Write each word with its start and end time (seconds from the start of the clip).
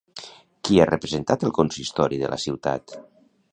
Qui 0.67 0.77
ha 0.83 0.87
representat 0.91 1.45
el 1.49 1.53
consistori 1.59 2.21
de 2.25 2.35
la 2.35 2.43
ciutat? 2.47 2.99